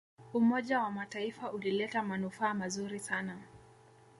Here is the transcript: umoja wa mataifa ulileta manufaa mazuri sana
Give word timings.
umoja 0.33 0.79
wa 0.79 0.91
mataifa 0.91 1.51
ulileta 1.51 2.03
manufaa 2.03 2.53
mazuri 2.53 2.99
sana 2.99 3.37